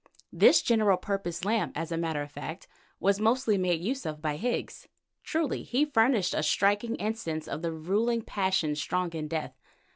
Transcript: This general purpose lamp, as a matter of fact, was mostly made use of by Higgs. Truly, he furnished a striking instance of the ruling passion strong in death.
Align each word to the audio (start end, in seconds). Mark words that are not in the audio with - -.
This 0.33 0.63
general 0.63 0.97
purpose 0.97 1.45
lamp, 1.45 1.77
as 1.77 1.91
a 1.91 1.95
matter 1.95 2.23
of 2.23 2.31
fact, 2.31 2.67
was 2.99 3.19
mostly 3.19 3.55
made 3.55 3.81
use 3.83 4.03
of 4.03 4.19
by 4.19 4.35
Higgs. 4.35 4.87
Truly, 5.23 5.61
he 5.61 5.85
furnished 5.85 6.33
a 6.33 6.41
striking 6.41 6.95
instance 6.95 7.47
of 7.47 7.61
the 7.61 7.71
ruling 7.71 8.23
passion 8.23 8.73
strong 8.75 9.11
in 9.13 9.27
death. 9.27 9.53